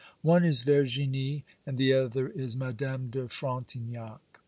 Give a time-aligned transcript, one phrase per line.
[0.23, 4.39] —one is Verginie, and the other is Madame de Frontignac.